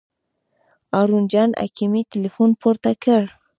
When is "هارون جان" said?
0.93-1.49